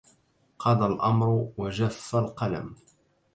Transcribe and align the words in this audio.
قضى 0.59 0.85
الأمر 0.85 1.49
وجف 1.57 2.15
القلم 2.15 2.75